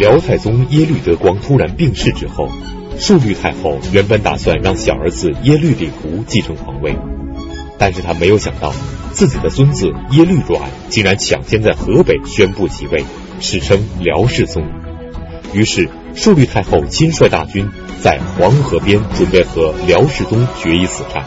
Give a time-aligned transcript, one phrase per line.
[0.00, 2.48] 辽太宗耶律德光突然病逝之后，
[2.98, 6.96] 述律太后原本打算让小儿子耶律李胡继承皇位，
[7.76, 8.72] 但是他没有想到
[9.12, 13.04] 自己的孙子耶律阮竟然抢先在河北宣布即位，
[13.40, 14.64] 史称辽世宗。
[15.52, 17.68] 于是述律太后亲率大军
[18.00, 21.26] 在黄河边准备和辽世宗决一死战。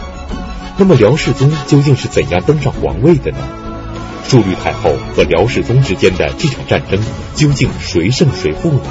[0.79, 3.37] 那么辽世宗究竟是怎样登上皇位的呢？
[4.25, 6.99] 述律太后和辽世宗之间的这场战争
[7.35, 8.81] 究竟谁胜谁负呢？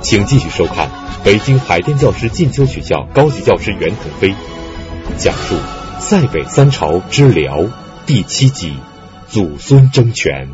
[0.00, 0.90] 请继续收看
[1.22, 4.34] 北京海淀教师进修学校高级教师袁腾飞
[5.16, 5.54] 讲述
[6.00, 7.60] 《塞北三朝之辽》
[8.04, 8.70] 第七集
[9.28, 10.48] 《祖孙争权》。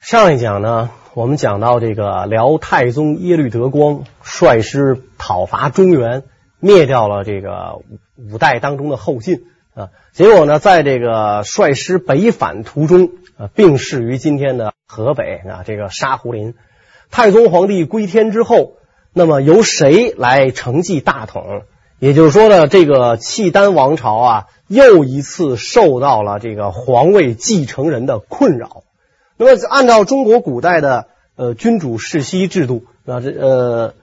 [0.00, 6.24] 上一讲呢，我们讲到这个辽太宗耶律德光率师讨伐中原，
[6.58, 7.78] 灭掉了这个
[8.16, 9.44] 五代当中的后晋。
[9.76, 16.54] 啊，结果呢，在这个率师北返途中，啊，病逝于今天的河北啊，这个沙湖林。
[17.10, 18.78] 太宗皇帝归天之后，
[19.12, 21.60] 那么由谁来承继大统？
[21.98, 28.82] 也就是说呢，这个契丹王朝啊，又一次受到了这个皇位继承人的困扰。
[29.36, 33.94] 那么，按照中国古代的呃君主世袭制度，啊，这呃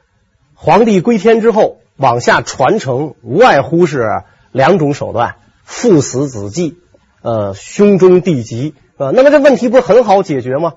[0.53, 4.07] 皇帝归天之后，往下传承无外乎是
[4.51, 5.37] 两种手段。
[5.63, 6.77] 父死子继，
[7.21, 10.73] 呃，兄终弟及，啊、呃，那么这问题不是很好解决吗？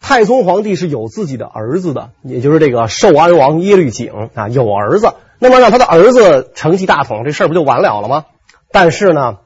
[0.00, 8.24] 太宗皇帝是有自己的儿子的，也就是这个寿安王耶律景啊，有儿子，那么让他的儿子承继大统，这事儿不就完了了吗？
[8.72, 9.38] 但是呢，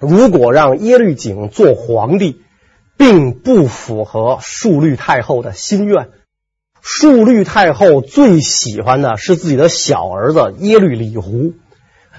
[0.00, 2.42] 如果让耶律景做皇帝，
[2.96, 6.10] 并不符合述律太后的心愿。
[6.80, 11.52] 述律太后最喜欢的是自己的小儿子耶律李胡。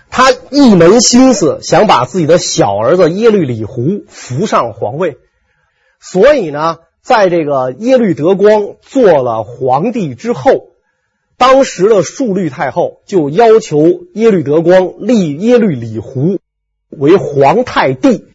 [0.09, 5.17] 他一门心思想把自己的小儿子耶律李胡扶上皇位，
[5.99, 10.69] 所以呢，在这个耶律德光做了皇帝之后，
[11.37, 16.39] 当时的述律太后就要求耶律德光立耶律李胡
[16.89, 18.25] 为皇太弟。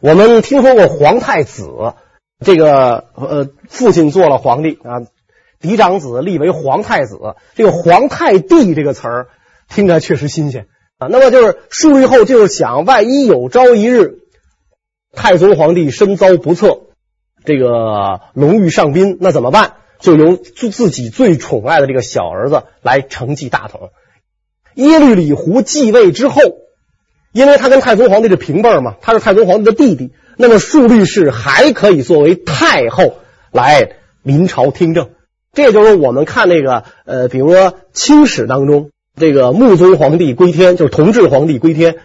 [0.00, 1.94] 我们听说过皇太子，
[2.40, 5.02] 这个呃，父亲做了皇帝啊，
[5.62, 7.16] 嫡长子立为皇太子，
[7.54, 9.28] 这个皇太弟这个词儿。
[9.68, 10.66] 听着确实新鲜
[10.98, 11.08] 啊！
[11.08, 14.18] 那么就是述律后就是想，万一有朝一日
[15.14, 16.88] 太宗皇帝身遭不测，
[17.46, 19.76] 这个龙驭上宾，那怎么办？
[19.98, 23.88] 就由自自己最宠爱的这个小儿子来承继大统。
[24.74, 26.42] 耶律李胡继位之后，
[27.32, 33.14] 因为他跟太宗皇帝是平辈嘛，他是太宗皇帝的弟弟，那么述律氏还可以作为太后
[33.52, 33.92] 来
[34.22, 35.08] 临朝听政。
[35.52, 38.90] 这就是我们看那个呃，比如说清史当中。
[39.14, 41.96] 这个穆宗皇帝归天，就是同治皇帝归天，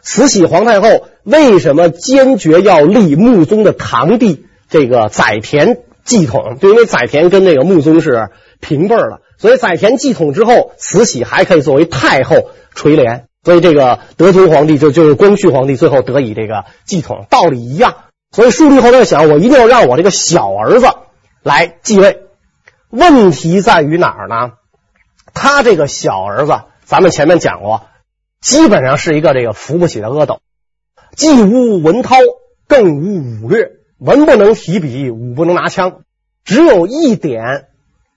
[0.00, 6.56] 慈禧皇太后为什么坚决要立穆宗的堂弟这个载湉继统？
[6.58, 17.96] 就因为载湉跟那个穆宗是平辈了，所以载湉继统之后，慈禧还可以作为太后垂帘，所以这个德宗皇帝就就是光绪皇帝最后得以这个继统，道理一样。
[18.34, 20.86] 所以树立后在想，我一定要让我这个小儿子
[21.42, 22.22] 来继位。
[22.96, 24.52] 问题在于哪儿呢？
[25.34, 27.82] 他这个小儿子，咱们前面讲过，
[28.40, 30.40] 基本上是一个这个扶不起的阿斗，
[31.14, 32.16] 既无文韬，
[32.66, 36.00] 更无武略，文不能提笔，武不能拿枪，
[36.42, 37.66] 只有一点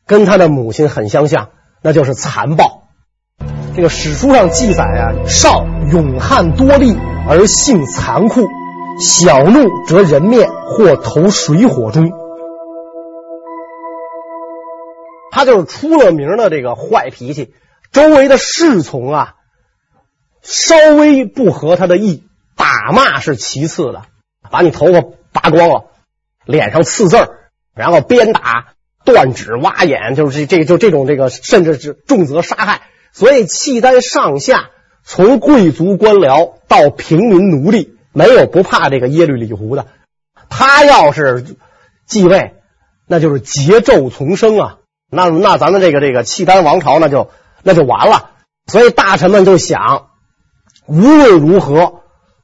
[0.07, 1.49] 跟他的母亲很相像，
[1.81, 2.83] 那就是残暴。
[3.75, 6.97] 这个史书上记载啊，少勇悍多力
[7.27, 8.47] 而性残酷，
[9.01, 12.11] 小怒则人面，或投水火中。
[15.39, 17.53] 他就是出了名的这个坏脾气，
[17.93, 19.35] 周围的侍从啊，
[20.41, 22.25] 稍微不合他的意，
[22.57, 24.01] 打骂是其次的，
[24.51, 25.01] 把你头发
[25.31, 25.85] 拔光了，
[26.43, 27.15] 脸上刺字，
[27.73, 28.73] 然后鞭打、
[29.05, 32.81] 断指、挖眼，就是这这就这种这个，甚至是重则杀害。
[33.13, 34.71] 所以契丹上下，
[35.05, 39.87] 从贵族官僚到平民奴隶，没有不怕这个耶律李胡的。
[40.49, 41.45] 他要是
[42.05, 42.55] 继位，
[43.07, 44.75] 那就是桀纣丛生啊。
[45.09, 47.29] 那那咱们这个这个契丹王朝那就
[47.63, 48.31] 那就完了，
[48.67, 50.07] 所以大臣们就想，
[50.85, 52.01] 无论如何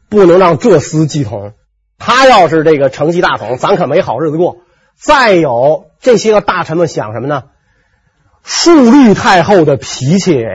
[0.09, 1.53] 不能让这厮继统。
[1.97, 4.57] 他要是这个承继大统，咱可没好日子过。
[4.97, 7.43] 再有这些个大臣们想什么呢？
[8.43, 10.45] 树立太后的脾气，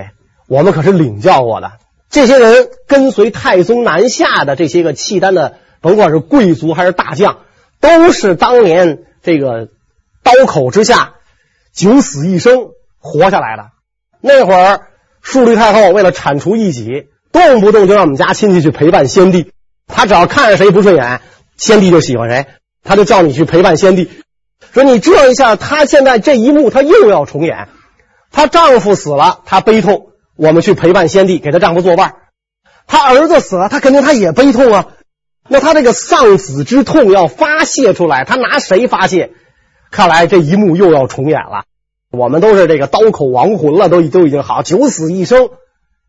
[0.48, 1.72] 我们可是领教过的。
[2.10, 7.38] 这些人跟随太宗南下的这些个契丹的，甭管是贵族还是大将，
[7.80, 9.68] 都是当年这个
[10.22, 11.14] 刀口之下。
[11.75, 13.70] 九死一生活下来的
[14.20, 14.88] 那会儿，
[15.22, 19.52] 述律太后为了铲除异己，动不动就让我们家亲戚去陪伴先帝。
[19.87, 21.20] 他只要看着谁不顺眼，
[21.56, 22.46] 先帝就喜欢谁。
[22.82, 24.11] 他就叫你去陪伴先帝。
[24.72, 27.69] 说你这一下，他现在这一幕他又要重演。
[28.32, 32.14] 她丈夫死了，她悲痛，我们去陪伴先帝，给她丈夫作伴。
[32.87, 34.87] 她儿子死了，她肯定她也悲痛啊。
[35.49, 39.32] 那她这个丧子之痛要发泄出来，她拿谁发泄？
[39.90, 41.64] 看来这一幕又要重演了。
[42.10, 45.48] 我们都是这个刀口亡魂了，都已都已经好九死一生。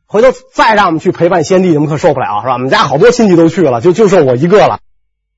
[0.07, 2.53] 回头再让我们去陪伴先帝，你们可受不了是吧？
[2.53, 4.79] 我们家好多亲戚都去了，就就剩我一个了。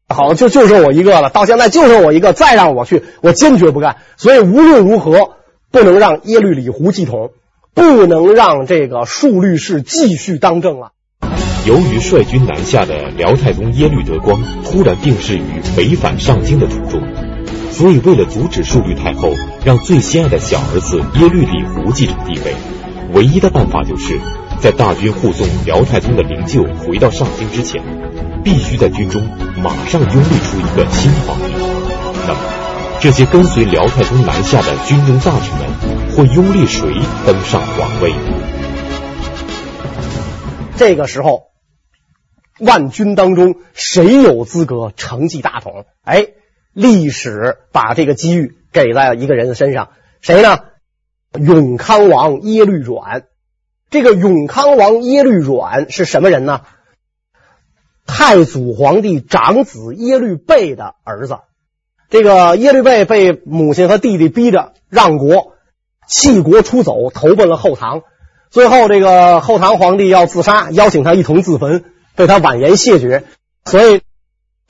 [0.10, 1.30] 好，就就剩我一个了。
[1.30, 3.98] 到现在就剩我一个，再让我去，我坚决不干。
[4.18, 5.32] 所以无论如何，
[5.72, 7.32] 不能让耶律李胡继统，
[7.74, 10.92] 不能让这个庶律氏继续当政了。
[11.66, 17.02] 由于率军南下的辽太宗耶律德光突然病逝于北返上京的途中，
[17.74, 19.34] 所以为了阻止庶律太后
[19.66, 22.54] 让最心爱的小儿子耶律李胡继承帝位，
[23.14, 24.20] 唯一的办法就是
[24.62, 27.82] 在大军护送辽太宗的灵柩回到上京之前，
[28.44, 29.28] 必须在军中
[29.58, 31.46] 马上拥立出一个新皇帝。
[32.28, 32.40] 那么，
[33.02, 36.88] 这些跟随辽太宗南下的军中大臣们会拥立谁
[37.26, 38.14] 登上皇位？
[40.78, 41.52] 这个时候。
[42.60, 45.86] 万军当中谁有资格承继大统？
[46.04, 46.28] 哎，
[46.74, 49.90] 历史把这个机遇给在了一个人的身上，
[50.22, 50.60] 谁呢？
[51.40, 53.24] 永康王耶律阮。
[53.90, 56.62] 这个永康王耶律阮是什么人呢？
[58.06, 61.38] 太祖皇帝长子耶律倍的儿子。
[62.10, 65.54] 这个耶律倍被母亲和弟弟逼着让国，
[66.08, 68.02] 弃国出走，投奔了后唐。
[68.50, 71.86] 最后，这个后唐皇帝要自杀，邀请他一同自焚。
[72.16, 73.24] 被他婉言谢绝，
[73.66, 74.02] 所以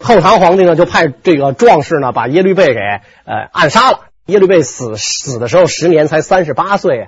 [0.04, 2.80] 后唐皇帝呢就派这个壮士呢把耶律倍给
[3.26, 4.02] 呃暗杀了。
[4.26, 7.08] 耶律倍死死的时候时年才三十八岁。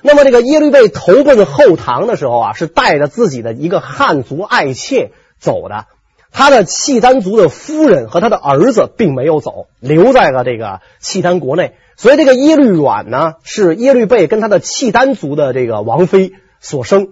[0.00, 5.86] 那么这个耶律倍投奔后唐的时候啊，是带着自己的一个汉族爱妾走的。
[6.32, 11.74] 他的契丹族的夫人和他的儿子并没有走，留在了这个契丹国内。
[11.96, 17.08] 所以这个耶律阮呢是耶律倍跟他的契丹族的这个王妃所生。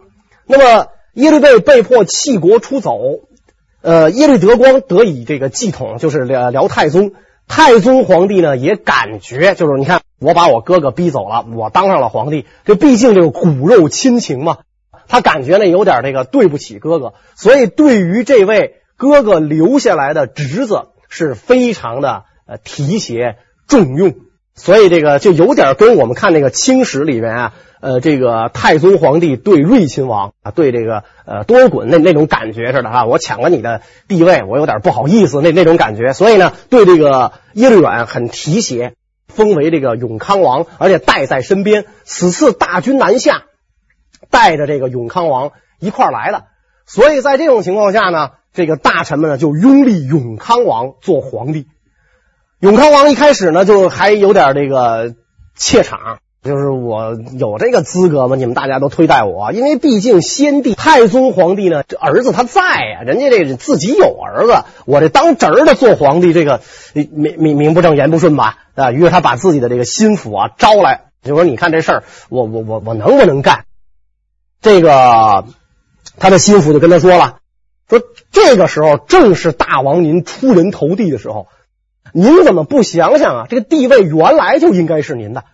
[0.46, 0.88] 那么。
[1.14, 3.00] 耶律倍被迫弃国出走，
[3.82, 7.12] 呃，耶律德光得以这个继统，就是辽辽太宗。
[7.52, 14.58] 太宗皇帝呢也感觉，就是你看我把我哥哥逼走了，我当上了皇帝，这毕竟这个骨肉亲情嘛，
[15.08, 23.36] 他感觉呢有点这个对不起哥哥，所以对于这位哥哥留下来的侄子是非常的呃提携
[23.66, 24.14] 重用，
[24.60, 27.52] 所以这个就有点跟我们看那个清史里面啊。
[27.80, 38.96] 呃，这个太宗皇帝对睿亲王啊，对这个呃多尔衮那那种感觉似的哈，我抢了你的地位，我有点不好意思那那种感觉，所以呢，对这个耶律阮很提携，
[39.28, 41.86] 封为这个永康王，而且带在身边。
[42.04, 43.44] 此次大军南下，
[44.28, 46.44] 带着这个永康王一块来的，
[46.84, 51.66] 所以在这种情况下呢，这个大臣们呢就拥立永康王做皇帝。
[52.60, 55.14] 永康王一开始呢就还有点这个
[55.56, 56.18] 怯场。
[56.42, 58.34] 就是我有这个资格吗？
[58.34, 66.62] 你们大家都推戴我，因为毕竟先帝太宗皇帝呢，这儿子他在呀，人家这自己有儿子，我这当侄儿的做皇帝，这个
[66.94, 68.56] 名名名不正言不顺吧？
[68.74, 73.66] 啊，于是他把自己的这个心腹啊招来，就说：“你看这事儿，我我我我能不能干？”
[74.62, 75.44] 这个
[76.16, 77.36] 他的心腹就跟他说了
[77.86, 78.00] ：“说
[78.32, 81.48] 这个时候正是大王您出人头地的时候，
[82.12, 83.46] 您怎么不想想啊？
[83.48, 85.44] 这个地位原来就应该是您的。”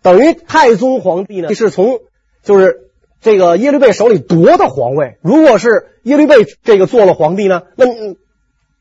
[0.00, 1.98] 等于太宗皇帝呢，是从
[2.42, 2.90] 就是
[3.20, 5.18] 这个耶律倍手里夺的皇位。
[5.22, 7.84] 如果是耶律倍这个做了皇帝呢，那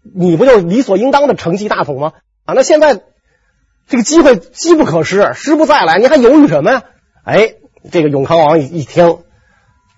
[0.04, 2.14] 你不就理所应当的承继大统吗？
[2.46, 3.02] 啊，那现在
[3.88, 6.84] 这个机会机不可失，失不再来，你还犹豫什么呀？
[7.24, 7.56] 哎，
[7.92, 9.18] 这个永康王一一听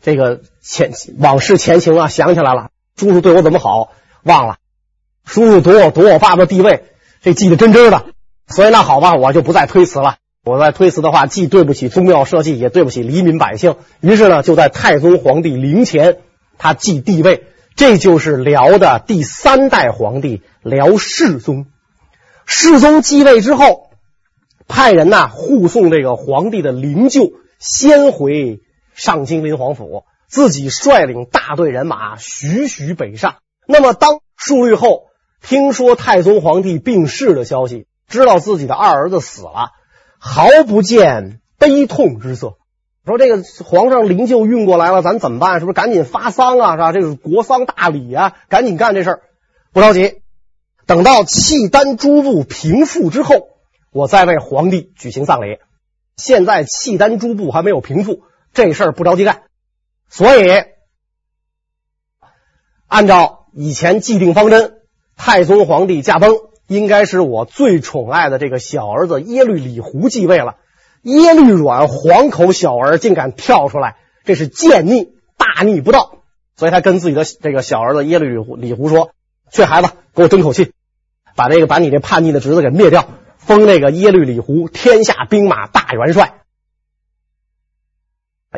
[0.01, 3.91] 这个前往事前情啊，想起来了，叔叔对我怎么好，
[4.23, 4.55] 忘了，
[5.25, 6.85] 叔叔夺我夺我爸爸地位，
[7.21, 8.05] 这记得真真的。
[8.47, 10.17] 所以那好吧，我就不再推辞了。
[10.43, 13.75] 我再推辞的话，既对不起宗庙社稷，也对不起黎民百姓。
[13.99, 16.19] 于是呢，就在太宗皇帝陵前，
[16.57, 17.43] 他继帝位。
[17.75, 21.67] 这就是辽的第三代皇帝辽世宗。
[22.45, 23.91] 世宗继位之后，
[24.67, 28.61] 派人呐护送这个皇帝的灵柩，先回
[28.95, 33.35] 上京临皇府，自己率领大队人马徐徐北上。
[33.67, 35.08] 那么，当数日后
[35.41, 39.71] 听说太宗皇帝病逝的消息，知道自己的二儿子死了。
[40.17, 42.57] 毫不见悲痛之色，
[43.05, 45.59] 说这个皇上灵柩运过来了，咱怎么办？
[45.59, 46.71] 是不是赶紧发丧啊？
[46.73, 46.91] 是吧？
[46.91, 49.21] 这是国丧大礼啊，赶紧干这事儿。
[49.71, 50.21] 不着急，
[50.85, 53.47] 等到契丹诸部平复之后，
[53.91, 55.57] 我再为皇帝举行葬礼。
[56.17, 59.43] 现在契丹诸部还没有平复，这事儿不着急干。
[60.09, 60.65] 所以，
[62.87, 64.78] 按照以前既定方针，
[65.21, 70.55] 太宗皇帝驾崩，应该是我最宠爱的这个小儿子耶律李胡继位了。
[71.01, 76.19] 耶律阮黄口小儿竟敢跳出来，这是贱逆，大逆不道。
[76.55, 79.11] 所以他跟自己的这个小儿子耶律李胡李胡说
[79.51, 80.71] ：“去孩子，给我争口气，
[81.35, 83.05] 把这个把你这叛逆的侄子给灭掉，
[83.37, 86.35] 封那个耶律李胡天下兵马大元帅。”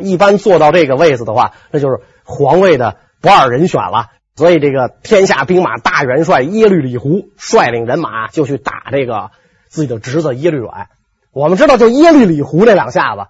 [0.00, 4.10] 一般做到这个位子的话，那就是皇位的不二人选了。
[4.34, 9.30] 所以，这个天下兵马大元帅耶律李胡率领人马就去打这个
[9.68, 10.88] 自己的侄子耶律阮。
[11.32, 13.26] 我们知道，就耶律李胡那两下子，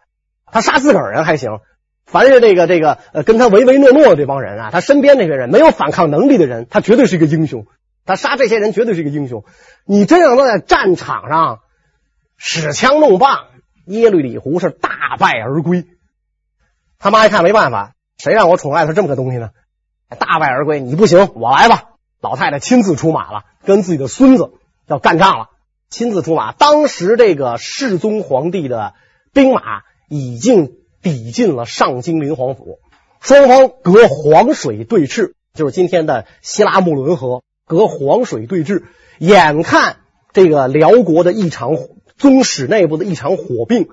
[0.46, 1.58] 他杀自个儿人还行，
[2.06, 7.66] 凡是这个这个呃跟他唯唯诺诺的这帮人啊，他身边那些人没有反抗能力的人，他绝对是一个英雄。
[8.04, 9.44] 他杀这些人绝对是一个英雄。
[9.86, 11.60] 你真让他在战场上
[12.36, 13.38] 使枪弄棒，
[13.86, 15.84] 耶律李胡是大败而归。
[16.98, 19.50] 他妈一看没办法，谁让我宠爱他这么个东西呢？
[20.14, 21.90] 大败而归，你不行，我来吧。
[22.20, 24.52] 老太太亲自出马了，跟自己的孙子
[24.86, 25.50] 要干仗了，
[25.90, 26.52] 亲自出马。
[26.52, 28.94] 当时这个世宗皇帝的
[29.32, 32.78] 兵马已经抵近了上京临皇府，
[33.20, 38.84] 双方隔黄水对峙，就是今天的希拉木伦河，隔黄水对峙。
[39.18, 39.96] 眼看
[40.32, 41.76] 这个辽国的一场
[42.16, 43.88] 宗室内部的一场火并，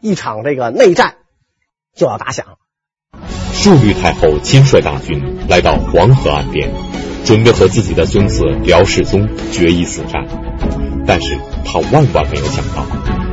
[0.00, 1.16] 一场这个内战。
[1.94, 2.58] 就要打响。
[3.64, 5.18] 述律太后亲率大军
[5.48, 6.70] 来到黄河岸边，
[7.24, 10.22] 准备和自己的孙子辽世宗决一死战。
[11.06, 12.86] 但是他万万没有想到，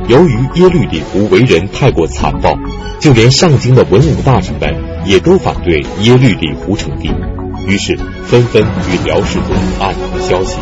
[0.08, 2.56] 由于耶律李胡为人太过残暴，
[2.98, 4.74] 就连上京的文武大臣们
[5.04, 7.10] 也都反对耶律李胡称帝，
[7.66, 10.56] 于是纷纷与辽世宗暗通消息，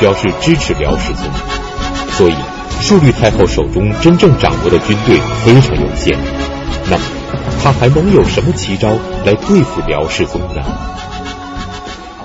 [0.00, 1.22] 表示支持辽世宗。
[2.10, 2.34] 所以，
[2.80, 6.18] 述律太后手中真正掌握的军队非常有限。
[6.90, 7.21] 那么。
[7.62, 8.88] 他还能有什么奇招
[9.24, 10.64] 来对付辽世宗呢？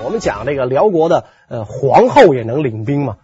[0.04, 3.18] 我们讲这个辽国的呃皇后也能领兵嘛，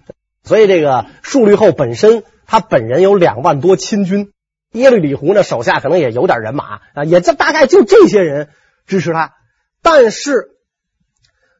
[0.43, 4.31] 所以这个述律后本身他本人有两万多亲军，
[4.73, 8.49] 耶律李胡呢手下可能也有点人马啊，也就大概就这些人
[8.85, 9.33] 支持他。
[9.81, 10.51] 但是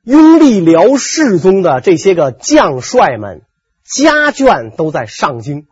[0.04, 3.42] 拥立辽世宗的这些个将帅们
[3.84, 5.66] 家眷都在上京，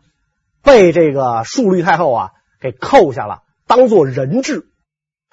[0.64, 4.66] 被这个述律太后啊给扣下了，当做人质。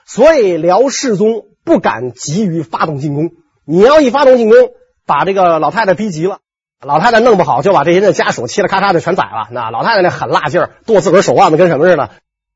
[0.09, 3.29] 所以辽世宗不敢急于发动进攻。
[3.63, 4.57] 你要一发动进攻，
[5.05, 6.39] 把这个老太太逼急了，
[6.83, 9.49] 老太太弄不好就把这些人的家属嘁哩咔嚓的全宰了。
[9.51, 12.09] 那老太太那狠辣劲儿，剁自个手腕子跟什么似的。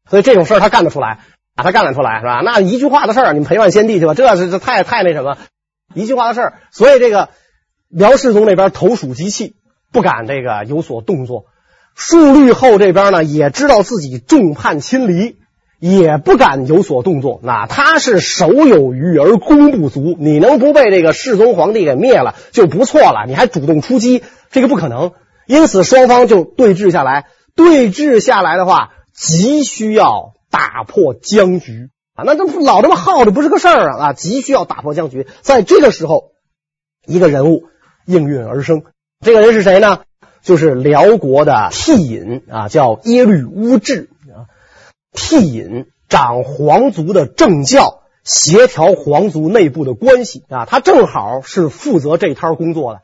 [0.10, 1.19] 所以这种事儿他干得出来，
[1.55, 2.41] 把他干得出来是吧？
[2.43, 5.38] 那一句话的事儿，你们陪伴先帝去吧，这是这太太那什么，
[5.93, 6.53] 一句话的事儿。
[6.72, 7.29] 所以这个
[7.88, 9.53] 辽世宗那边投鼠忌器，
[9.91, 11.45] 不敢这个有所动作。
[11.93, 15.38] 述律后这边呢，也知道自己众叛亲离。
[15.85, 20.15] 也不敢有所动作，那他是手有余而功不足。
[20.17, 25.11] 你能不被这个世宗皇帝给灭了就不错了，你还主动出击，这个不可能。
[25.45, 32.23] 因此双方就对峙下来，对峙下来的话，急需要打破僵局啊！
[32.25, 34.05] 那这老这么耗着不是个事儿啊！
[34.05, 35.27] 啊，急需要打破僵局。
[35.41, 36.31] 在这个时候，
[37.05, 37.65] 一个人物
[38.05, 38.83] 应运而生，
[39.19, 39.99] 这个人是谁呢？
[40.43, 44.11] 就是辽国的替尹啊，叫耶律乌质。
[45.13, 53.01] 替尹掌皇族的政教，协调皇族内部的关系啊，他正好是负责这摊工作的。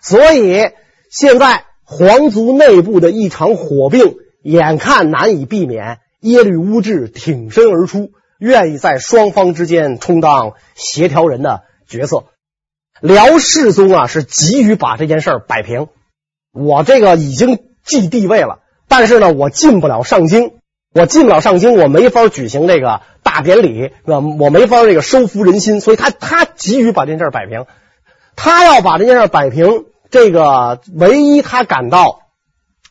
[0.00, 0.70] 所以
[1.10, 12.24] 现在皇族内部的一场火并，眼看难以避免，耶律乌质挺身而出，愿意在双方之间充当协调人的角色。
[13.00, 15.88] 辽世宗啊，是急于把这件事儿摆平。
[16.52, 20.52] 我这个已经继帝位了，但是呢，我进不了上京。
[20.94, 24.18] 我进不了上京，我没法举行这个大典礼，是吧？
[24.18, 27.64] 我没法这个收服人心，所以他他急于把这件事摆平。
[28.36, 32.20] 他要把这件事摆平，这个唯一他感到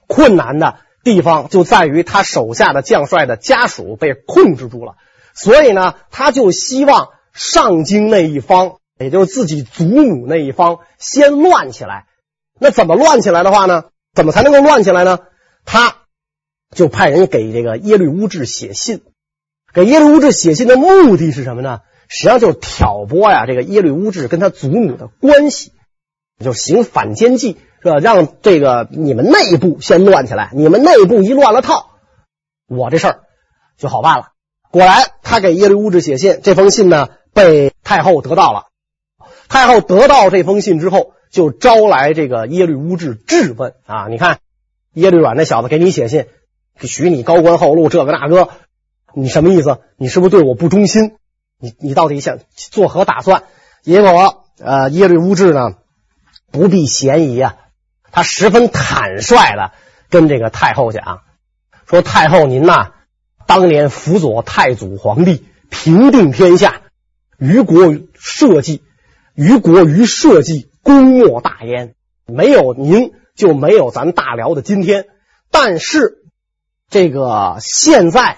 [0.07, 4.95] 困难的地方就在于他手下的将帅的家属被控制住了。
[5.35, 12.05] 所以呢，他就希望上京那一方，也就是自己祖母那一方，先乱起来。
[12.59, 13.83] 那怎么乱起来的话呢？
[14.15, 15.19] 怎么才能够乱起来呢？
[15.65, 15.97] 他。
[16.71, 19.01] 就派人给这个耶律乌质写信，
[19.73, 21.81] 给耶律乌质写信的目的是什么呢？
[22.07, 25.71] 实际上就是挑拨呀，这个耶律乌质跟他祖母的关系，
[26.43, 27.99] 就行反间计，是吧？
[27.99, 31.91] 让这个你们内部先乱起来，你们内部一乱了套，
[32.67, 33.19] 我这事儿
[33.77, 34.29] 就好办了。
[34.71, 38.65] 果然，他给耶律乌质写信，这封信呢被太后得到了。
[39.47, 44.39] 太后得到这封信之后，就招来这个耶律乌质质问啊，你看
[44.93, 46.27] 耶律阮那小子给你写信。
[46.87, 48.49] 许你高官厚禄，这个那个，
[49.13, 49.79] 你什么意思？
[49.97, 51.15] 你是不是对我不忠心？
[51.59, 53.43] 你你到底想作何打算？
[53.83, 55.75] 结果呃，耶律乌质呢，
[56.51, 57.55] 不避嫌疑啊，
[58.11, 59.71] 他十分坦率的
[60.09, 61.21] 跟这个太后讲
[61.87, 62.91] 说：“太后您呐，
[63.47, 66.81] 当年辅佐太祖皇帝，平定天下，
[67.37, 68.81] 于国社稷，
[69.35, 71.95] 于国于社稷，功莫大焉。
[72.25, 75.07] 没有您，就没有咱大辽的今天。
[75.49, 76.20] 但是
[76.91, 78.37] 这个现在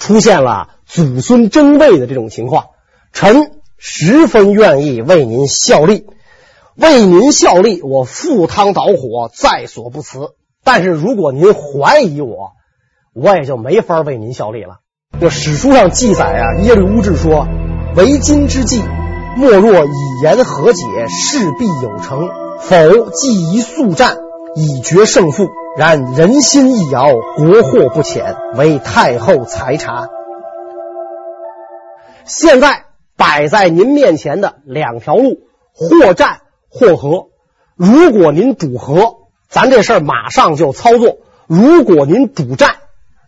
[0.00, 2.70] 出现了祖孙争位的这种情况，
[3.12, 6.06] 臣十分愿意为您效力。”
[6.76, 10.30] 为您效力，我赴汤蹈火在所不辞。
[10.64, 12.52] 但是如果您怀疑我，
[13.12, 14.76] 我也就没法为您效力了。
[15.20, 17.46] 这史书上记载啊，耶律乌质说
[17.96, 18.82] ：“为今之计，
[19.36, 22.28] 莫若以言和解，事必有成；
[22.60, 24.16] 否，即一速战，
[24.54, 25.48] 以决胜负。
[25.76, 30.08] 然人心易摇，国祸不浅，为太后裁察。”
[32.26, 32.84] 现在
[33.16, 35.38] 摆在您面前的两条路，
[35.74, 36.40] 或战。
[36.72, 37.30] 或和，
[37.74, 39.16] 如果您主和，
[39.48, 41.16] 咱这事儿马上就操作；
[41.48, 42.76] 如果您主战，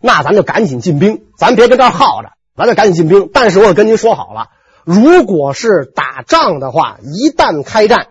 [0.01, 3.29] 那咱就赶紧进兵，咱别跟这儿耗着，咱就赶紧进兵。
[3.35, 4.51] 但是我也跟您说好了，
[4.85, 8.07] 如果是打仗的话，一旦开战，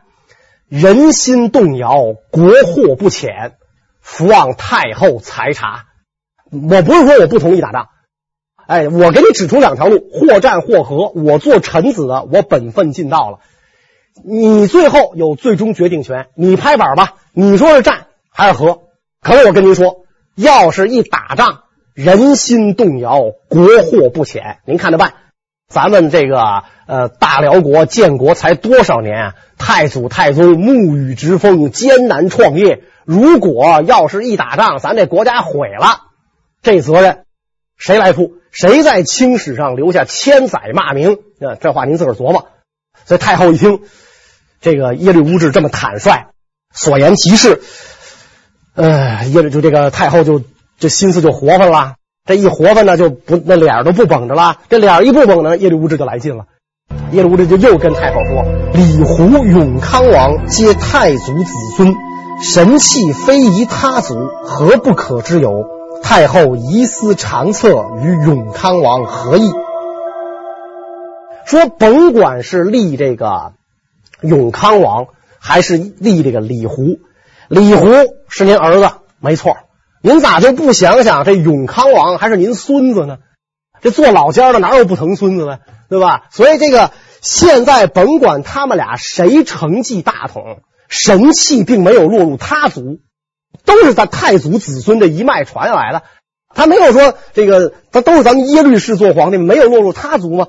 [0.71, 3.57] 人心动摇，国祸不浅，
[3.99, 5.87] 伏望太后裁察。
[6.49, 7.89] 我不是说我不同意打仗，
[8.67, 11.09] 哎，我给你指出两条路，或战或和。
[11.09, 13.39] 我做臣子的，我本分尽到了。
[14.23, 17.15] 你最后有最终决定权，你拍板吧。
[17.33, 18.83] 你说是战还是和？
[19.19, 21.63] 可是我跟您说，要是一打仗，
[21.93, 25.15] 人心动摇，国祸不浅，您看着办。
[25.71, 29.33] 咱们这个呃大辽国建国才多少年？
[29.57, 32.83] 太祖太宗沐雨直风，艰难创业。
[33.05, 36.01] 如果要是一打仗，咱这国家毁了，
[36.61, 37.23] 这责任
[37.77, 38.33] 谁来负？
[38.51, 41.13] 谁在青史上留下千载骂名？
[41.39, 42.47] 啊，这话您自个儿琢磨。
[43.05, 43.79] 所以太后一听。
[44.63, 46.27] 这个耶律乌质这么坦率，
[46.71, 47.63] 所言极是，
[48.75, 50.43] 呃，耶律就这个太后就
[50.77, 56.45] 这心思就活泛了，这一活泛呢就不那脸都不绷着了，这脸一不绷呢，耶律乌质就来劲了。
[57.11, 58.43] 耶律乌质就又跟太后说
[58.73, 61.95] ：“李胡、永康王皆太祖子孙，
[62.41, 65.65] 神器非遗他族，何不可之有？
[66.03, 69.51] 太后疑思长策，与永康王何异？”
[71.45, 73.53] 说甭管是立这个。
[74.21, 75.07] 永康王
[75.39, 76.99] 还是立这个李胡，
[77.47, 77.87] 李胡
[78.29, 79.57] 是您儿子，没错。
[80.01, 83.17] 您咋就不想想这永康王还是您孙子呢？
[83.81, 85.59] 这做老家的哪有不疼孙子的，
[85.89, 86.23] 对吧？
[86.31, 92.99] 所以这个现在甭管他们俩谁承继大统，神器并没有落入他族，
[93.65, 96.03] 都是在太祖子孙这一脉传下来的。
[96.53, 100.47] 他没有说这个，他都是咱们耶律氏做皇帝，没有落入他族吗？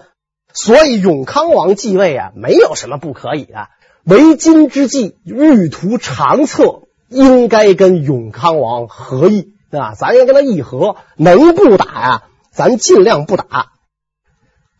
[0.52, 3.68] 所以永康王继位啊，没有什么不可以的。
[4.04, 9.94] 为今之计，欲图长策，应该跟永康王和议，对吧？
[9.96, 12.22] 咱要跟他议和，能不打呀？
[12.50, 13.72] 咱尽量不打。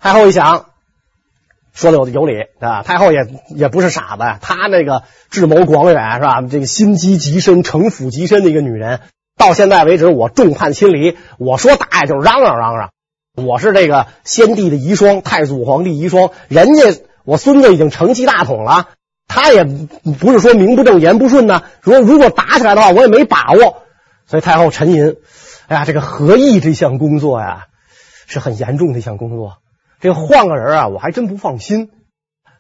[0.00, 0.66] 太后一想，
[1.72, 2.82] 说的有有理，对吧？
[2.82, 3.20] 太后也
[3.54, 6.42] 也不是傻子，她那个智谋广远，是吧？
[6.42, 9.00] 这个心机极深、城府极深的一个女人，
[9.38, 12.90] 到现在为止，我众叛亲离，我说打也就是嚷嚷嚷嚷。
[13.34, 18.88] 我是这个先帝的遗孀，太祖皇帝遗孀，人家我孙子已经承继大统了，
[19.34, 21.62] 他也不是说名不正言不顺呢。
[21.80, 23.82] 如果如果打起来的话，我也没把握。
[24.26, 25.16] 所以太后沉吟，
[25.68, 27.64] 哎呀，这个和议这项工作呀，
[28.26, 29.56] 是很严重的一项工作。
[30.00, 31.90] 这个换个人啊，我还真不放心。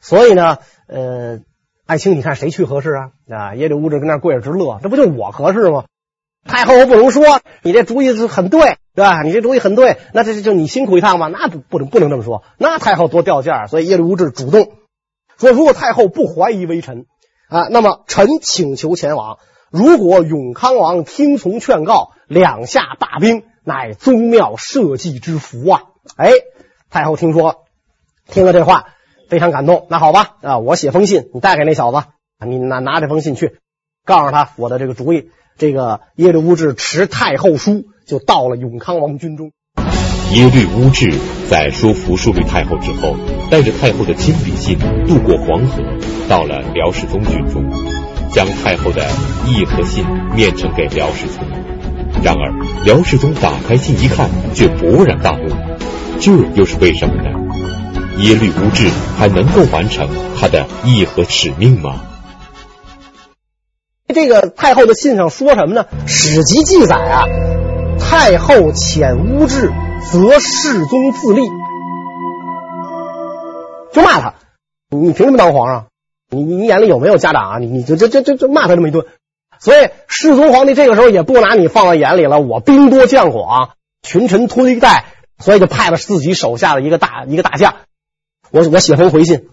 [0.00, 0.56] 所以呢，
[0.86, 1.40] 呃，
[1.84, 3.10] 爱卿，你看谁去合适啊？
[3.28, 5.84] 啊，耶律乌质跟那跪着直乐，这不就我合适吗？
[6.48, 8.78] 太后不能说你这主意是很对。
[8.94, 9.22] 对吧？
[9.22, 11.28] 你这主意很对，那这就你辛苦一趟嘛？
[11.28, 13.66] 那不不能不能这么说，那太后多掉价。
[13.66, 14.68] 所以耶律乌质主动
[15.42, 17.06] 说：“如果太后不怀疑微臣
[17.48, 19.38] 啊，那么臣请求前往。
[19.70, 25.82] 如果永康王听从劝告，两下罢兵，乃宗庙社稷之福啊！”
[26.16, 26.30] 哎，
[26.88, 27.64] 太后听说，
[28.26, 28.86] 听了这话
[29.28, 29.86] 非常感动。
[29.90, 32.06] 那好吧，啊，我写封信，你带给那小子，
[32.46, 33.58] 你拿拿这封信去，
[34.06, 35.30] 告诉他我的这个主意。
[35.58, 37.84] 这个耶律乌质持太后书。
[38.04, 39.52] 就到了永康王军中。
[40.32, 41.12] 耶律乌质
[41.50, 43.14] 在说服淑律太后之后，
[43.50, 45.82] 带着太后的亲笔信渡过黄河，
[46.26, 47.62] 到了辽世宗军中，
[48.30, 49.06] 将太后的
[49.46, 50.02] 议和信
[50.34, 51.44] 面呈给辽世宗。
[52.22, 55.54] 然而辽世宗打开信一看，却勃然大怒。
[56.18, 57.28] 这又是为什么呢？
[58.16, 60.08] 耶律乌质还能够完成
[60.40, 62.00] 他的议和使命吗？
[64.14, 65.84] 这个太后的信上说什么呢？
[66.06, 67.24] 史籍记载啊。
[68.12, 69.72] 太后遣乌质，
[70.02, 71.40] 责世宗自立，
[73.90, 74.34] 就骂他，
[74.90, 75.86] 你凭什么当皇上？
[76.28, 77.58] 你你眼里有没有家长啊？
[77.58, 79.06] 你你就这这这这骂他这么一顿。
[79.58, 82.38] 所以世宗皇帝这个时候也不拿你放在眼里了。
[82.38, 83.70] 我兵多将广，
[84.02, 85.06] 群臣推戴，
[85.38, 87.76] 所以就派了自己手下的一个大一个大将。
[88.50, 89.48] 我我写封回信，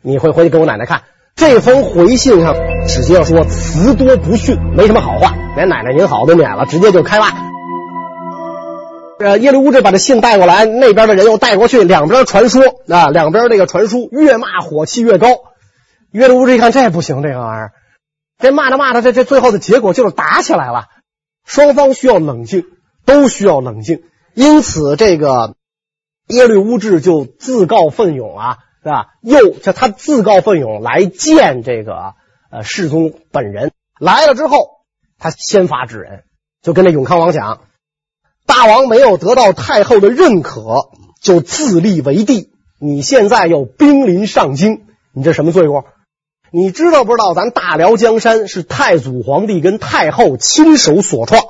[0.00, 1.02] 你回回去给我奶奶看。
[1.36, 2.54] 这封回信上
[2.86, 7.52] 直接说词多不逊，没什么好话，连奶奶您好都免了，直接就开骂。
[9.24, 15.28] 呃，耶律乌质把这信带过来，那边的人又带过去，两边传说啊，两边这个传书越骂火气越高。
[16.10, 17.72] 耶律乌质一看这不行，这个玩意儿，
[18.38, 20.84] 这骂着骂着，这这最后的结果就是打起来了。
[21.46, 22.64] 双方需要冷静，
[23.06, 24.02] 都需要冷静。
[24.34, 25.54] 因此，这个
[26.28, 28.58] 耶律乌质就自告奋勇啊。
[28.84, 29.14] 是吧？
[29.22, 32.12] 又叫他自告奋勇来见这个
[32.50, 33.72] 呃世宗本人。
[33.98, 34.58] 来了之后，
[35.18, 36.24] 他先发制人，
[36.60, 37.62] 就跟这永康王讲：
[38.46, 40.88] 大王没有得到太后的认可，
[41.20, 42.50] 就自立为帝。
[42.78, 45.86] 你现在又兵临上京，你这什么罪过？
[46.50, 47.34] 你知道不知道？
[47.34, 51.42] 咱大辽江山是太祖皇帝跟太后亲手所创，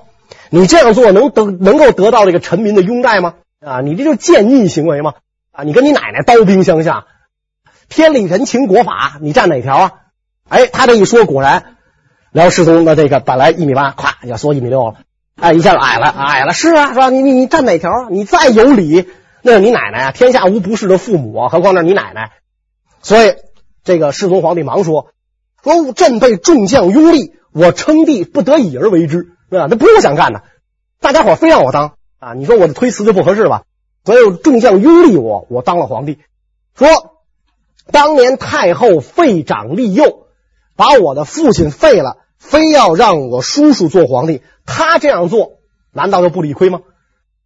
[0.51, 3.35] 你这样做能得能够得到这个臣民的拥戴吗？
[3.61, 5.15] 啊，你这就是奸逆行为吗？
[5.53, 7.05] 啊，你跟你奶奶刀兵相向。
[7.89, 9.93] 天理人情国法，你站哪条啊？
[10.49, 11.77] 哎，他这一说，果然，
[12.33, 14.97] 辽世宗的这个本来一米八，咵要缩一米六了，
[15.37, 17.11] 哎，一下矮了，矮了，是啊，是吧？
[17.11, 18.09] 你你你站哪条？
[18.11, 19.09] 你再有理，
[19.43, 20.13] 那是你奶奶啊！
[20.13, 22.33] 天下无不是的父母啊，何况那是你奶奶。
[23.03, 23.35] 所以，
[23.83, 25.09] 这个世宗皇帝忙说
[25.63, 29.67] ：“说朕被众将拥立，我称帝不得已而为之，是吧？
[29.69, 30.43] 那不是我想干的，
[31.01, 32.35] 大家伙非让我当啊！
[32.35, 33.63] 你说我的推辞就不合适吧？
[34.05, 36.19] 所以众将拥立我，我当了皇帝。
[36.77, 36.89] 说。”
[37.93, 40.27] 当年太后废长立幼，
[40.75, 44.43] 把我的父亲废了，非要让我叔叔做皇帝。
[44.67, 45.59] 他这样做，
[45.93, 46.81] 难道就不理亏吗？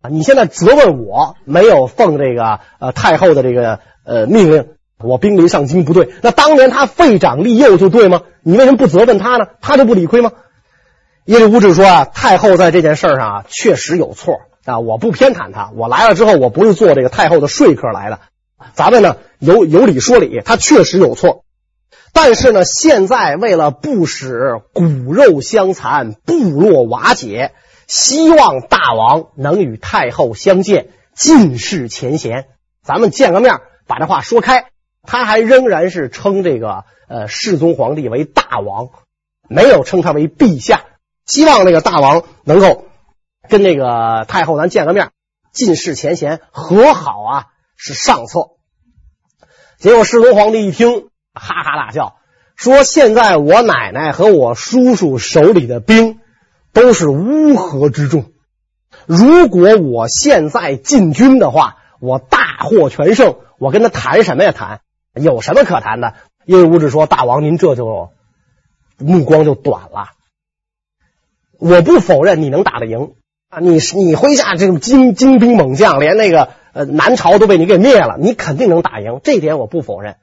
[0.03, 4.69] 啊，你现在责问我没有奉这个呃太后的这个呃命令，
[5.03, 6.11] 我兵临上京不对。
[6.23, 8.23] 那当年他废长立幼就对吗？
[8.43, 9.47] 你为什么不责问他呢？
[9.61, 10.33] 他就不理亏吗？
[11.25, 15.71] 耶律乌质说啊，太后在这件事上啊确实有错啊，我不偏袒他。
[15.75, 18.21] 我来了之后，我不是做这个太后的说客来的。
[18.75, 21.45] 咱们呢有有理说理，他确实有错，
[22.21, 24.83] 但是呢，现在为了不使骨
[25.15, 27.53] 肉相残、部落瓦解，
[27.87, 32.49] 希望大王能与太后相见，尽释前嫌。
[32.83, 34.67] 咱们见个面，把这话说开。
[35.05, 38.89] 他还仍然是称这个呃世宗皇帝为大王，
[39.49, 40.87] 没有称他为陛下。
[41.25, 42.87] 希望那个大王能够
[43.49, 45.13] 跟那个太后咱见个面，
[45.53, 47.47] 尽释前嫌，和好啊。
[47.77, 48.41] 是上策，
[49.79, 51.08] 结果世宗皇帝一听，
[51.39, 52.17] 哈哈大笑，
[52.57, 56.21] 说：“现在我奶奶和我叔叔手里的兵
[56.73, 58.33] 都是乌合之众，
[59.07, 64.53] 如果我现在进军的话，我大获全胜，我跟他谈什么呀？
[64.53, 64.81] 谈
[65.15, 68.11] 有什么可谈的？”因为吴质说：“大王，您这就
[68.99, 70.09] 目光就短了。
[71.59, 73.15] 我不否认你能打得赢
[73.49, 80.19] 啊，你你麾下这种精精兵猛将，连那个。”呃，南朝都被你给灭了，你肯定能打赢，这点我不否认。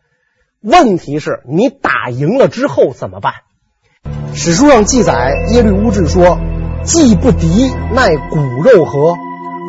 [0.66, 3.34] 问题是你打赢了之后怎么办？
[4.34, 6.40] 史书上记载，耶律乌质说
[6.84, 9.14] ：“既不敌，奈骨肉何？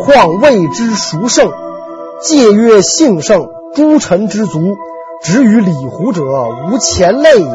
[0.02, 1.50] 况谓之孰胜？
[2.22, 4.74] 借曰幸胜，诸臣之足，
[5.22, 6.22] 止与李胡者
[6.70, 7.50] 无前类矣。”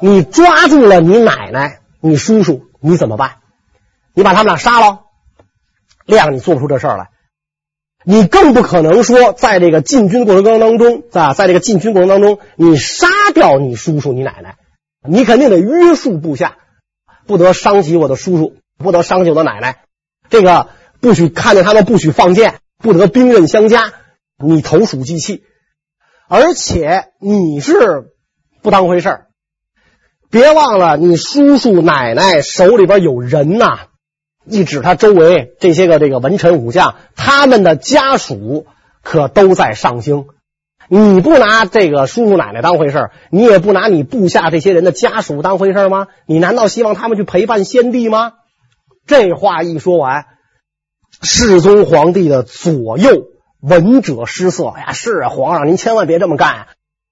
[0.00, 3.32] 你抓住了你奶奶、你叔叔，你怎么办？
[4.14, 5.00] 你把他们俩杀了？
[6.06, 7.10] 亮，你做不出这事儿来，
[8.10, 14.56] 你更不可能说，在这个进军过程当中，啊，在这个进军过程当中，你杀掉你叔叔、你奶奶，
[15.06, 16.56] 你肯定得约束部下，
[17.26, 19.80] 不得伤及我的叔叔，不得伤及我的奶奶，
[20.30, 20.68] 这个
[21.02, 23.92] 不许看见他们，不许放箭，不得兵刃相加，
[24.42, 25.44] 你投鼠忌器，
[26.28, 28.10] 而且你是
[28.62, 29.26] 不当回事儿，
[30.30, 33.87] 别忘了你叔叔奶奶手里边有人呐。
[34.50, 38.66] 一指他周围这些个这个文臣武将，他们的家属
[39.02, 40.26] 可都在上京。
[40.90, 46.06] 你不拿这个叔叔奶奶当回事，你也不拿你部下这些人的家属当回事吗？
[46.24, 48.32] 你难道希望他们去陪伴先帝吗？
[49.06, 50.24] 这话一说完，
[51.22, 53.26] 世宗皇帝的左右
[53.60, 54.68] 闻者失色。
[54.68, 56.68] 哎呀，是啊，皇上您千万别这么干，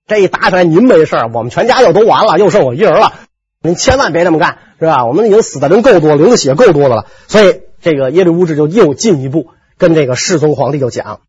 [0.06, 3.12] 这一打起来您没事，我们全家又都完了，又剩我一人了。
[3.60, 5.06] 您千万别这么干，是吧？
[5.06, 7.06] 我们已经死的人够多，流的血够多的了。
[7.28, 11.20] 所以，这个耶律乌质就又进一步跟这个世宗皇帝就讲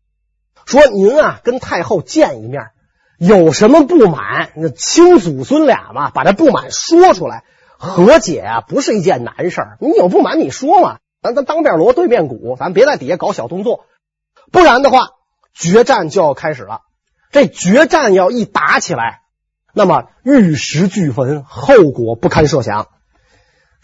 [0.66, 2.64] 说：“您啊，跟太后见一面，
[3.18, 4.50] 有什么不满？
[4.54, 7.44] 那亲祖孙俩嘛，把这不满说出来，
[7.78, 9.78] 和解啊，不是一件难事儿。
[9.80, 13.86] 你有不满，你说嘛，咱咱当面锣对面鼓，咱别在底下搞小动作，
[14.52, 15.08] 不然的话，
[15.54, 16.80] 决战就要开始了。
[17.32, 19.20] 这决战要一打起来。”
[19.74, 22.88] 那么玉石俱焚，后果不堪设想。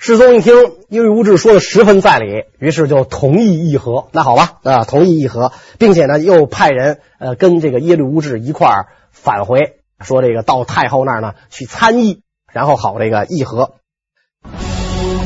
[0.07, 0.55] 世宗一听
[0.90, 4.09] 耶律乌质说的十分在理，于是就同意议和。
[4.12, 9.61] 那好吧，啊，同意议和，并且呢，又派人呃跟这个耶律乌质一块儿返回，
[10.01, 12.21] 说这个到太后那儿呢去参议，
[12.53, 13.77] 然后好这个议和。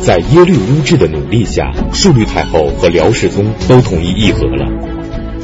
[0.03, 4.71] 在耶律乌质的努力下，顺律太后和辽世宗都同意议和了。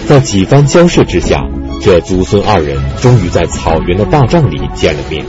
[0.07, 1.41] 在几番交涉之下，
[1.83, 5.27] 这祖孙二人终于在草原的大帐里见了面。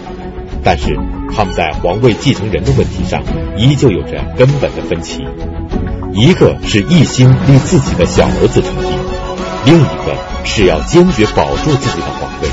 [0.66, 0.98] 但是
[1.32, 3.24] 他们在皇位继承人的问题上，
[3.56, 5.24] 依旧有着根本的分歧。
[6.12, 12.50] 一个是一心立自己的小儿子称帝，另一个是要坚决保住自己的皇位。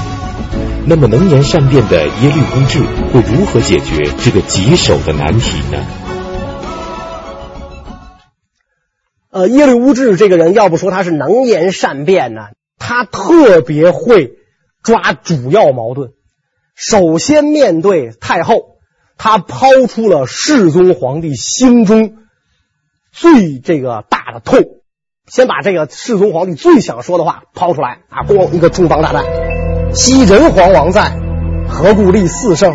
[0.85, 2.81] 那么能言善辩的耶律公智
[3.15, 5.79] 会如何解决这个棘手的难题呢？
[9.31, 12.43] 呃，耶律乌质这个人，要不说他是能言善辩呢，
[12.79, 14.35] 他特别会
[14.83, 16.11] 抓主要矛盾。
[16.85, 18.79] 首先面对太后，
[19.17, 22.15] 他抛出了世宗皇帝心中
[23.13, 24.59] 最这个大的痛，
[25.29, 29.25] 先把这个世宗皇帝最想说的话抛出来啊，咣一个重磅大弹。
[29.95, 31.17] 昔仁皇王在，
[31.69, 32.75] 何故立四圣？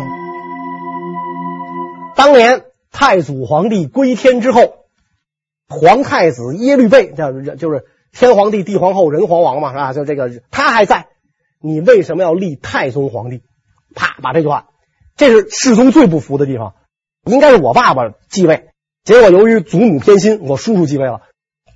[2.16, 4.74] 当年太祖皇帝归天之后。
[5.68, 9.92] 皇太子耶律倍，叫就是天皇帝、地皇后、仁皇王嘛，是吧？
[9.92, 11.08] 就这个他还在，
[11.60, 13.42] 你为什么要立太宗皇帝？
[13.94, 14.66] 啪，把这句话，
[15.16, 16.74] 这是世宗最不服的地方。
[17.24, 18.68] 应该是我爸爸继位，
[19.04, 21.20] 结果由于祖母偏心，我叔叔继位了，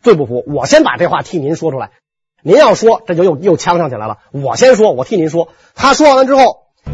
[0.02, 0.42] 最不服。
[0.46, 1.90] 我先把这话替您说出来，
[2.42, 4.18] 您要说这就又又呛上起来了。
[4.30, 5.48] 我先说，我替您说。
[5.74, 6.42] 他说完之后，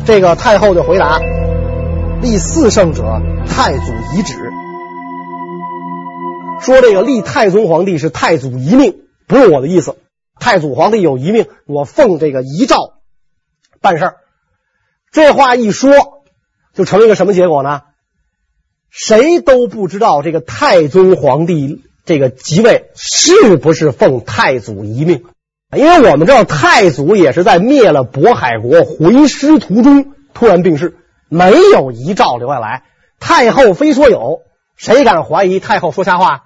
[0.07, 1.20] 这个太后就回答：
[2.20, 4.35] 立四圣者，太祖遗旨。
[6.61, 9.98] 说这个立太宗皇帝是太祖遗命，不是我的意思。
[10.40, 12.94] 太祖皇帝有遗命，我奉这个遗诏
[13.81, 14.16] 办事儿。
[15.12, 15.90] 这话一说，
[16.75, 17.83] 就成了一个什么结果呢？
[18.90, 25.25] 谁都不知道这个太宗皇帝这个即位是不是奉太祖遗命，
[25.77, 30.97] 因为我们知道太祖也是在灭了渤海国回师途中突然病逝，
[31.29, 32.85] 没有遗诏留下来。
[33.21, 34.40] 太后非说有，
[34.77, 36.44] 谁敢怀疑太后说瞎话？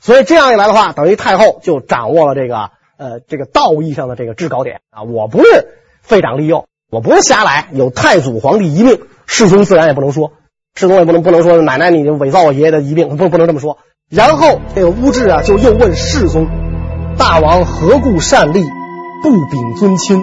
[0.00, 5.02] 所以这样一来的话，等于太后就掌握了这个呃这个道义上的这个制高点啊！
[5.02, 5.68] 我不是
[6.00, 10.34] 废长立幼，我不是瞎来，有太祖皇帝遗命，世宗自然也不能说，
[10.74, 13.78] 世宗也不能不能说奶奶你就伪造我爷爷的遗命，不不能这么说。
[14.10, 16.46] 然后这个乌质啊就又问世宗：
[17.16, 18.62] 大王何故擅立，
[19.22, 20.22] 不禀尊亲？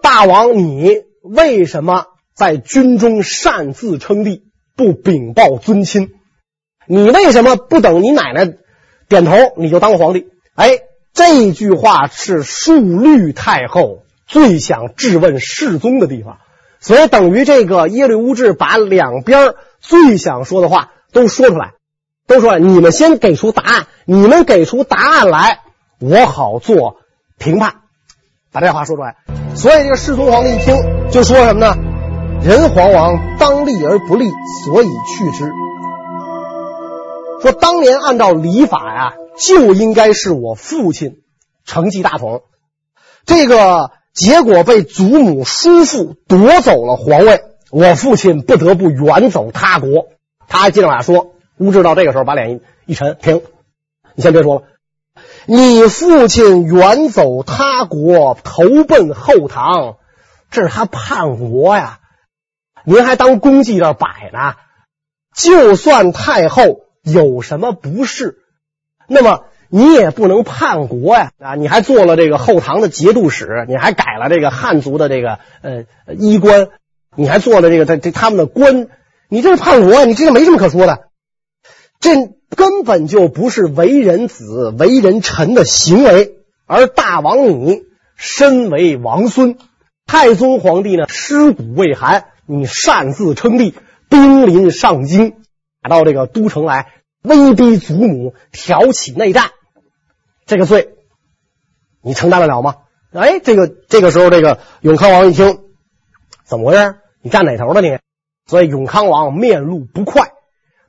[0.00, 6.08] 大王你为什么在军中擅自称帝，不禀报尊亲？
[6.86, 8.50] 你为什么不等你奶奶
[9.10, 10.28] 点头你就当皇帝？
[10.54, 10.78] 哎，
[11.12, 16.38] 这句话是肃律太后最想质问世宗的地方，
[16.80, 21.72] 所以等于这个耶律乌质把两边最想说的话都说出来，
[22.26, 25.60] 都说你们先给出答案，你们给出答案来，
[26.00, 26.96] 我好做
[27.38, 27.76] 评判，
[28.52, 29.16] 把这话说出来。
[29.54, 30.74] 所以这个世宗皇帝一听
[31.10, 31.76] 就说什么呢？
[32.42, 34.28] 仁皇王当立而不立，
[34.64, 35.50] 所以去之。
[37.40, 41.22] 说当年按照礼法呀，就应该是我父亲
[41.64, 42.42] 承继大统，
[43.26, 50.06] 这个结果被祖母叔父夺走了皇位，我父亲不得不远走他国。
[50.46, 53.42] 他还接着往下说，乌智到这个时候把脸一一沉，停，
[54.14, 54.62] 你先别说了，
[55.46, 59.96] 你父亲远走他国，投奔后唐，
[60.50, 61.98] 这是他叛国呀，
[62.84, 64.54] 您还当功绩这摆呢？
[65.36, 66.80] 就算太后。
[67.06, 68.38] 有什么不是？
[69.08, 71.30] 那么你也不能叛国呀！
[71.38, 76.68] 啊，你还做了这个后唐的节度使，你还改了这个汉族的这个呃衣冠，
[77.16, 78.88] 你还做了这个这这他们的官，
[79.28, 80.04] 你这是叛国呀！
[80.04, 81.08] 你这个没什么可说的，
[81.98, 82.14] 这
[82.56, 86.34] 根本就不是为人子、为人臣的行为。
[86.66, 87.82] 而大王你
[88.16, 89.58] 身为王孙，
[90.06, 93.74] 太宗皇帝呢尸骨未寒，你擅自称帝，
[94.08, 95.34] 兵临上京。
[95.82, 96.86] 打到这个都城来，
[97.24, 99.50] 威逼祖母，挑起内战，
[100.44, 100.90] 这个罪
[102.02, 102.76] 你承担得了吗？
[103.14, 105.60] 哎，这个这个时候，这个永康王一听，
[106.44, 106.96] 怎么回事？
[107.22, 107.98] 你站哪头的你？
[108.46, 110.32] 所以永康王面露不快，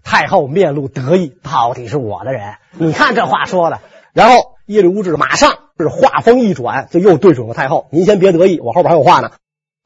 [0.04, 2.56] 太后面露得意，到底是我的人。
[2.74, 3.80] 你看这话说的。
[4.12, 7.88] 然后耶律乌质马上是话锋一转，就又对准了太后。
[7.92, 9.32] 您先别得意，我后边还有话呢。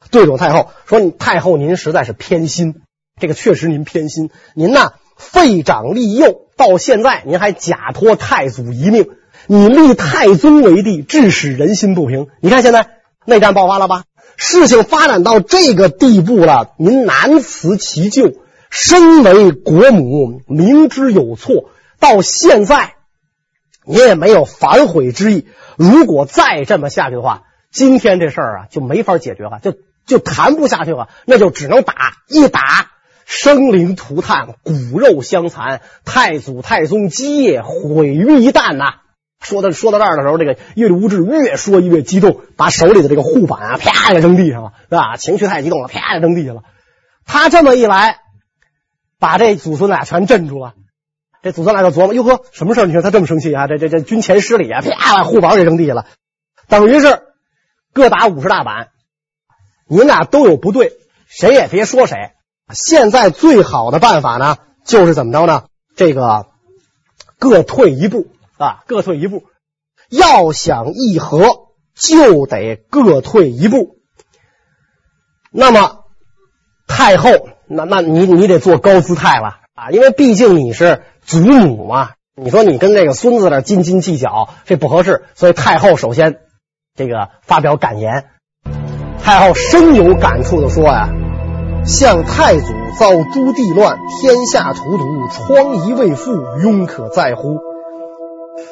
[0.09, 2.81] 对准太后说：“太后您实在是偏心。”
[3.21, 9.09] 这个确实您偏心，您呐废长立幼，到现在您还假托太祖遗命，
[9.47, 12.27] 你立太宗为帝，致使人心不平。
[12.41, 12.87] 你看现在
[13.25, 14.05] 内战爆发了吧？
[14.37, 18.31] 事情发展到这个地步了，您难辞其咎。
[18.69, 22.93] 身为国母，明知有错，到现在
[23.83, 25.47] 你也没有反悔之意。
[25.75, 29.73] 如果再这么下去的话，今天这事儿啊就没法解决了，就
[30.05, 32.91] 就谈不下去了，那就只能打，一打
[33.29, 38.95] 生灵涂炭，骨肉相残，太祖太宗基业毁于一旦呐、
[39.39, 45.15] 说到说到这儿的时候，这个耶律乌质越说越激动，把手里的这个护板啊啪就扔地上了，是吧？
[45.17, 46.63] 情绪太激动了，啪就扔地下了。
[47.25, 48.17] 他这么一来。
[49.21, 50.75] 把这祖孙俩全镇住了，
[51.43, 52.87] 这祖孙俩就琢磨：哟呵，什么事？
[52.87, 53.67] 你看他这么生气啊？
[53.67, 54.79] 这这这军前失礼啊！
[54.79, 56.05] 啪，把护板给扔地下了，
[56.69, 57.21] 等于是
[57.91, 58.91] 各打五十大板。
[59.89, 60.93] 你们俩都有不对，
[61.27, 62.31] 谁也别说谁。
[62.73, 65.63] 现在最好的办法呢，就是怎么着呢？
[65.95, 66.47] 这个
[67.37, 68.27] 各退一步
[68.57, 69.43] 啊，各退一步。
[70.09, 73.97] 要想议和，就得各退一步。
[75.51, 76.05] 那么
[76.87, 77.29] 太后。
[77.71, 82.13] 那那你你得做高姿态了啊，因为毕竟你是祖母嘛。
[82.35, 85.25] 你说你跟这个孙子那斤斤计较，这不合适。
[85.35, 86.39] 所以太后首先
[86.95, 88.31] 这个发表感言，
[89.21, 91.09] 太后深有感触的说呀
[91.85, 97.57] ：“向太祖造朱棣乱，天下荼毒，疮痍未复，庸可再乎？”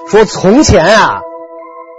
[0.10, 1.22] 说从前啊，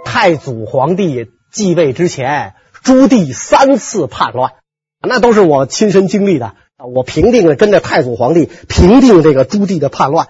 [0.05, 4.53] 太祖皇帝继位之前，朱棣三次叛乱，
[5.01, 6.53] 那都是我亲身经历的。
[6.77, 10.27] 我平定了跟着太祖皇帝平定这个朱棣的叛乱，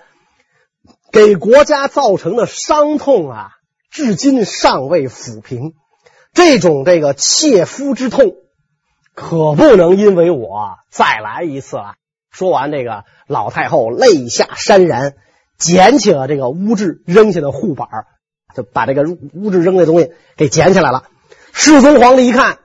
[1.12, 3.50] 给国家造成的伤痛啊，
[3.92, 5.74] 至今尚未抚平。
[6.34, 8.34] 这种这个切肤之痛，
[9.20, 11.96] 可不能因为我再来一次了。
[12.32, 15.16] 说完，这个老太后泪下潸然，
[15.58, 17.90] 捡起了这个乌质扔下的护板，
[18.56, 19.04] 就把这个
[19.34, 21.04] 乌质扔的东西给捡起来了。
[21.52, 22.60] 世宗皇帝一看，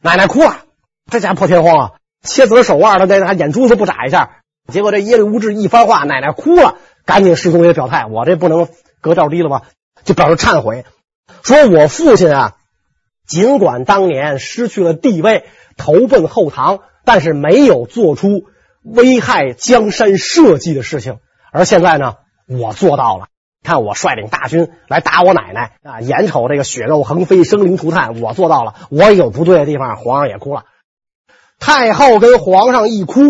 [0.00, 0.64] 奶奶哭了，
[1.08, 1.92] 这家破天荒啊！
[2.22, 8.68] 切子手腕，他这还眼珠子不眨一下，结果这耶律乌质一番话，奶奶哭了，赶紧世宗也表态，我这不能
[9.00, 9.62] 格调低了吧？
[10.02, 10.84] 就表示忏悔，
[11.44, 12.56] 说我父亲啊，
[13.30, 15.44] 尽管当年失去了帝位，
[15.76, 18.42] 投奔后唐，但是没有做出
[18.82, 21.18] 危害江山社稷的事情，
[21.52, 22.14] 而现在呢，
[22.48, 23.26] 我做到了。
[23.62, 28.74] 看我率领大军来打我奶奶啊，眼瞅这个血肉横飞，生灵涂炭，我做到了。
[28.90, 30.64] 我有不对的地方，皇上也哭了。
[31.60, 33.20] 太后跟皇上一哭，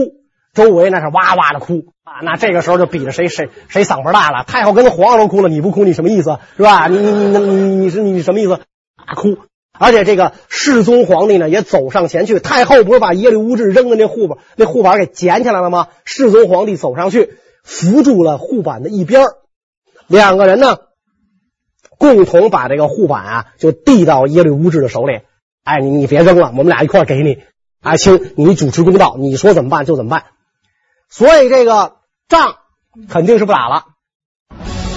[0.54, 2.22] 周围那是哇哇的哭啊！
[2.22, 4.44] 那这个时候就比着谁谁谁嗓门大了。
[4.44, 6.86] 太后跟皇上都哭了，你不哭你什么意思是吧？
[6.86, 8.54] 你你你你你是你什么意思？
[8.96, 9.36] 啊哭！
[9.80, 12.38] 而且这个世宗皇帝呢也走上前去。
[12.38, 15.88] 太后不是把耶律乌质扔的那护板那护板给捡起来了吗？
[16.04, 17.30] 世宗皇帝走上去
[17.64, 19.24] 扶住了护板的一边，
[20.06, 20.76] 两个人呢
[21.96, 25.20] 共同把这个护板啊就递到耶律乌质的手里。
[25.64, 27.38] 哎，你你别扔了，我们俩一块给你。
[27.80, 30.24] 阿青，你主持公道，你说怎么办就怎么办。
[31.08, 31.92] 所以这个
[32.28, 32.56] 仗
[33.08, 33.84] 肯定是不打了。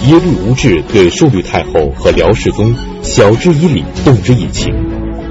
[0.06, 4.74] 耶律无志对顺律太后和辽世宗晓之以理，动之以情，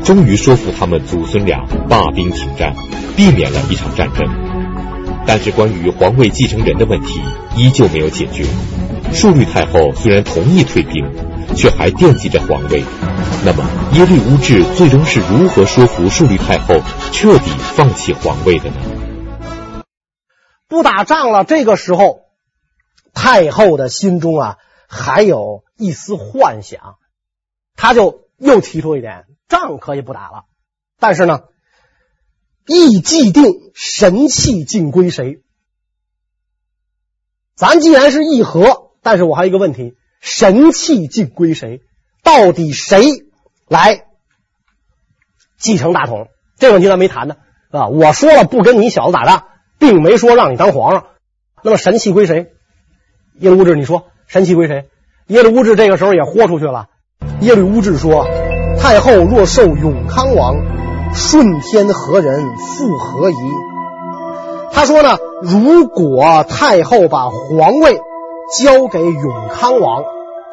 [0.05, 2.75] 终于说服他们祖孙俩罢兵停战，
[3.17, 4.25] 避免了一场战争。
[5.27, 7.21] 但是关于皇位继承人的问题
[7.57, 8.45] 依旧没有解决。
[9.13, 11.03] 顺律太后虽然同意退兵，
[11.57, 12.85] 却还惦记着皇位。
[13.45, 16.75] 那么耶律乌质最终是如何说服顺律太后
[17.11, 19.83] 彻底放弃皇位的呢？
[20.69, 22.21] 不打仗了，这个时候
[23.15, 24.57] 太后的心中啊
[24.89, 26.97] 还有一丝幻想，
[27.77, 30.45] 他就又提出一点：仗可以不打了，
[30.99, 31.45] 但是呢，
[32.67, 35.43] 议既定，神器尽归谁？
[37.55, 41.83] 咱既然是议和，但是我还有一个问题：神器尽归谁？
[42.23, 43.03] 到底谁
[43.69, 44.07] 来
[45.59, 46.29] 继承大统？
[46.57, 47.37] 这个问题咱没谈呢，
[47.71, 51.09] 啊，我说了不跟你小子打仗，并没说让你当皇上。
[51.65, 52.53] 那么神器归谁？
[53.39, 54.89] 耶律乌质，你说神器归谁？
[55.27, 56.89] 耶律乌质这个时候也豁出去了。
[57.41, 58.27] 耶律乌质说
[58.79, 60.57] ：“太后若受永康王，
[61.15, 63.35] 顺天何人复何疑？”
[64.73, 68.01] 他说呢，如果太后把皇位
[68.59, 70.05] 交给永康王。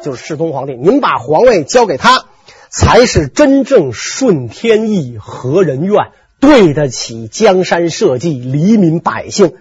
[0.02, 2.24] 就是世宗皇帝，您把皇位交给他，
[2.70, 9.52] 才是真正顺天意、合人愿，对得起江山社稷、黎民百姓。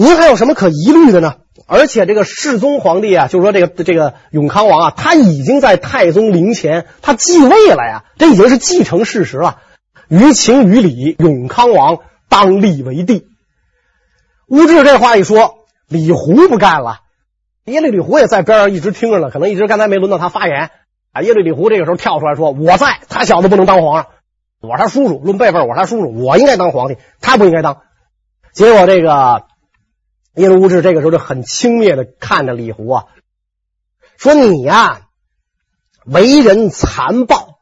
[0.00, 1.38] 您还有什么可疑虑的呢？
[1.66, 9.58] 而且这个世宗皇帝啊，就是说这个这个永康王啊，他已经在太宗陵前他继位了呀，这已经是继承事实了。
[10.06, 13.26] 于情于理，永康王当立为帝。
[14.46, 17.00] 乌质这话一说，李胡不干了。
[17.64, 20.70] 耶律李胡也在边上一直听着呢，可能一直刚才没轮到他发言
[21.12, 21.22] 啊。
[21.22, 24.06] 耶律李胡这个时候跳出来说：“我在，他小子不能当皇上。”
[24.62, 27.78] 我是他叔叔，论辈分我是他叔叔，我应该当皇帝，他不应该当。
[28.52, 29.42] 结果这个
[30.38, 33.06] 耶律乌质这个时候就很轻蔑的看着李胡啊，
[34.16, 35.08] 说你呀、
[36.06, 37.58] 为人残暴，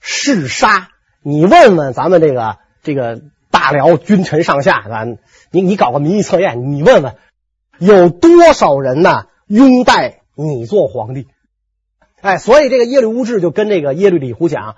[0.00, 0.88] 嗜杀。
[1.22, 5.18] 你问问咱们这个这个大辽君臣上下，咱
[5.50, 7.16] 你你搞个民意测验，你问问
[7.78, 11.28] 有多少人呢拥戴你做皇帝？
[12.22, 14.76] 哎，所以这个耶律乌质就跟这个耶律李胡讲。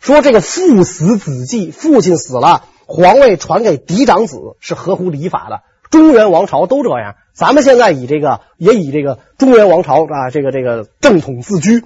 [0.00, 5.62] 说这个父死子继，父亲死了，皇位传给嫡长子是合乎礼法的。
[5.94, 11.84] 中原王朝都这样，咱们现在以这个也以这个中原王朝啊，这个这个正统自居，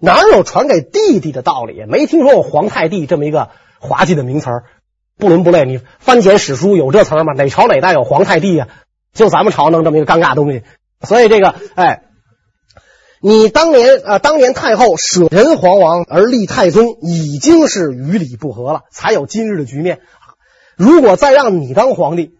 [0.00, 1.84] 哪有传给弟弟的道理？
[1.88, 3.50] 没听说过皇太弟这么一个
[3.80, 4.46] 滑稽的名词，
[5.18, 5.64] 不伦不类。
[5.64, 7.32] 你翻检史书有这词吗？
[7.36, 8.68] 哪朝哪代有皇太弟呀？
[9.12, 10.62] 就咱们朝弄这么一个尴尬东西。
[11.02, 12.04] 所以这个，哎。
[13.20, 19.98] 你当年啊，当年太后舍人皇王而立太宗，已经是与理不合了，才有今日的局面。
[20.76, 22.37] 如果再让你当皇帝，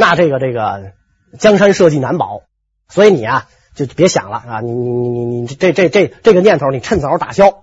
[0.00, 0.92] 那这个这个
[1.38, 2.40] 江山社稷难保。
[2.88, 3.46] 所以你啊，
[3.76, 4.60] 就别想了啊！
[4.62, 7.62] 你你你你你这这这这个念头，你趁早打消。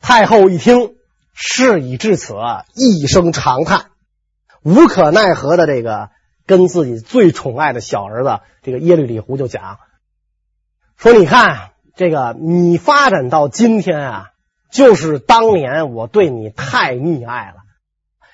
[0.00, 0.94] 太后一听，
[1.32, 2.34] 事已至此，
[2.76, 3.86] 一声长叹，
[4.62, 6.10] 无可奈何的这个
[6.46, 9.78] 跟自己最宠爱的小儿子这个耶律李胡就讲。
[10.96, 14.30] 说，你看这个，你发展到今天啊，
[14.70, 17.56] 就是当年我对你太溺爱了。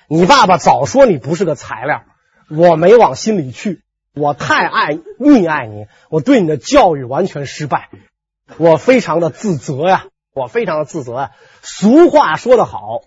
[0.07, 2.03] 你爸爸早说你不是个材料，
[2.55, 3.81] 我没往心里去。
[4.13, 7.89] 我太爱溺爱你，我对你的教育完全失败，
[8.57, 11.31] 我非常的自责呀，我非常的自责呀。
[11.61, 13.03] 俗话说得好，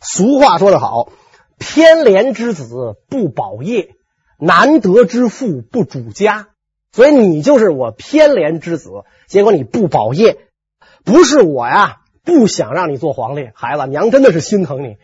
[0.00, 1.12] 俗话说得好，
[1.58, 3.90] 偏怜之子不保业，
[4.38, 6.48] 难得之父不主家。
[6.92, 8.88] 所以你就是我偏怜之子，
[9.26, 10.38] 结果你不保业，
[11.04, 14.96] 不是我呀，不想让你做皇帝，孩子，娘真的是心疼你，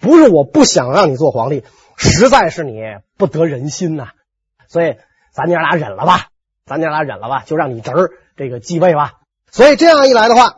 [0.00, 1.62] 不是我不想让你做皇帝，
[2.04, 2.80] 实在是你
[3.16, 4.08] 不得人心呐，
[4.66, 4.96] 所以
[5.32, 6.26] 咱娘俩忍了吧，
[6.66, 9.12] 咱娘俩忍了吧，就让你侄儿这个继位吧。
[9.52, 10.56] 所以这样一来的话，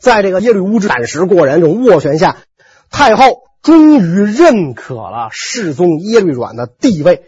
[0.00, 2.38] 在这个耶律乌质胆识过人这种斡旋下，
[2.90, 7.22] 太后终于认可了世宗耶律阮的地位，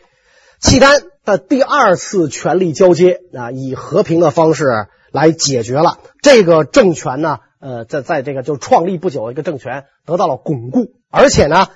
[0.61, 7.39] 契丹的第二次权力交接啊，以和平的方式来解决了这个政权呢。
[7.59, 11.69] 呃，在在这个就创立不久，一个政权得到了巩固，而且呢，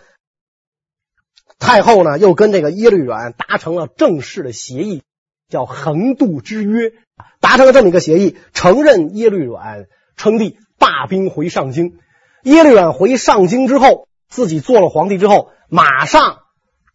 [1.60, 5.04] 太后呢又跟这个耶律阮达成了正式的协议，
[5.48, 6.92] 叫横渡之约，
[7.38, 9.86] 达成了这么一个协议，承认耶律阮
[10.16, 11.98] 称帝，罢兵回上京。
[12.42, 16.38] 耶律阮回上京之后，自己做了皇帝之后，马上。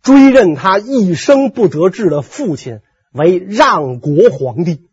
[0.01, 4.87] 追认他一生不得志的父亲为让国皇帝，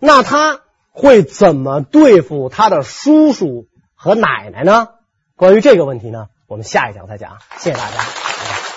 [0.00, 4.88] 那他会怎么对付他的叔叔和奶奶呢？
[5.36, 7.36] 关于这个问题呢，我们下一讲再讲。
[7.58, 8.71] 谢谢大家。